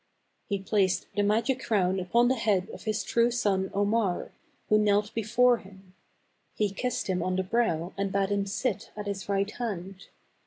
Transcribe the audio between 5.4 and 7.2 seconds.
him. He kissed